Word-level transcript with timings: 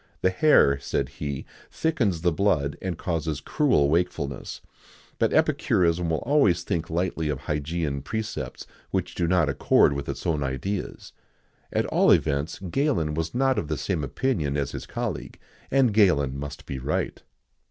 "The 0.23 0.31
hare," 0.31 0.79
said 0.79 1.09
he, 1.09 1.45
"thickens 1.69 2.21
the 2.21 2.31
blood, 2.31 2.75
and 2.81 2.97
causes 2.97 3.39
cruel 3.39 3.87
wakefulness;"[XIX 3.87 4.71
96] 4.71 5.15
but 5.19 5.31
epicurism 5.31 6.09
will 6.09 6.21
always 6.25 6.63
think 6.63 6.89
lightly 6.89 7.29
of 7.29 7.41
Hygeian 7.41 8.01
precepts 8.01 8.65
which 8.89 9.13
do 9.13 9.27
not 9.27 9.47
accord 9.47 9.93
with 9.93 10.09
its 10.09 10.25
own 10.25 10.41
ideas. 10.41 11.13
At 11.71 11.85
all 11.85 12.09
events, 12.09 12.57
Galen 12.57 13.13
was 13.13 13.35
not 13.35 13.59
of 13.59 13.67
the 13.67 13.77
same 13.77 14.03
opinion 14.03 14.57
as 14.57 14.71
his 14.71 14.87
colleague,[XIX 14.87 15.39
97] 15.71 15.79
and 15.85 15.93
Galen 15.93 16.39
must 16.39 16.65
be 16.65 16.79
right. 16.79 17.21